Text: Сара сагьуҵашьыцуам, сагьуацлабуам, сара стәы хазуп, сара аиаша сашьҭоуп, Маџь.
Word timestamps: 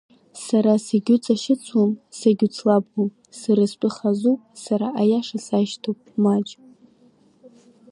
Сара 0.45 0.73
сагьуҵашьыцуам, 0.85 1.91
сагьуацлабуам, 2.17 3.09
сара 3.39 3.63
стәы 3.71 3.89
хазуп, 3.95 4.39
сара 4.63 4.87
аиаша 5.01 5.39
сашьҭоуп, 5.45 5.99
Маџь. 6.23 6.51